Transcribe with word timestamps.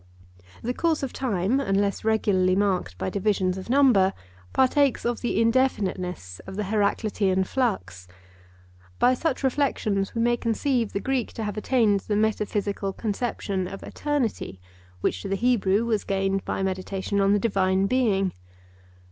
The 0.63 0.73
course 0.73 1.03
of 1.03 1.13
time, 1.13 1.59
unless 1.59 2.03
regularly 2.03 2.55
marked 2.55 2.97
by 2.97 3.11
divisions 3.11 3.55
of 3.55 3.69
number, 3.69 4.13
partakes 4.51 5.05
of 5.05 5.21
the 5.21 5.39
indefiniteness 5.39 6.39
of 6.47 6.55
the 6.55 6.63
Heraclitean 6.63 7.43
flux. 7.43 8.07
By 8.97 9.13
such 9.13 9.43
reflections 9.43 10.15
we 10.15 10.21
may 10.21 10.37
conceive 10.37 10.93
the 10.93 10.99
Greek 10.99 11.33
to 11.33 11.43
have 11.43 11.55
attained 11.55 11.99
the 11.99 12.15
metaphysical 12.15 12.93
conception 12.93 13.67
of 13.67 13.83
eternity, 13.83 14.59
which 15.01 15.21
to 15.21 15.27
the 15.27 15.35
Hebrew 15.35 15.85
was 15.85 16.03
gained 16.03 16.43
by 16.45 16.63
meditation 16.63 17.21
on 17.21 17.33
the 17.33 17.37
Divine 17.37 17.85
Being. 17.85 18.33